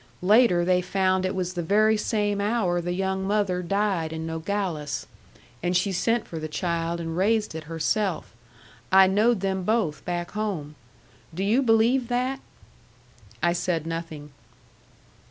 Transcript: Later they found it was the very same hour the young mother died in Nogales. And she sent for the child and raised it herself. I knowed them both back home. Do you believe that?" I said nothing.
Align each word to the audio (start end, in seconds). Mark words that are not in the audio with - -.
Later 0.23 0.65
they 0.65 0.81
found 0.81 1.27
it 1.27 1.35
was 1.35 1.53
the 1.53 1.61
very 1.61 1.95
same 1.95 2.41
hour 2.41 2.81
the 2.81 2.91
young 2.93 3.23
mother 3.27 3.61
died 3.61 4.11
in 4.11 4.25
Nogales. 4.25 5.05
And 5.61 5.77
she 5.77 5.91
sent 5.91 6.27
for 6.27 6.39
the 6.39 6.47
child 6.47 6.99
and 6.99 7.15
raised 7.15 7.53
it 7.53 7.65
herself. 7.65 8.33
I 8.91 9.05
knowed 9.05 9.41
them 9.41 9.61
both 9.63 10.03
back 10.03 10.31
home. 10.31 10.73
Do 11.35 11.43
you 11.43 11.61
believe 11.61 12.07
that?" 12.07 12.39
I 13.43 13.53
said 13.53 13.85
nothing. 13.85 14.31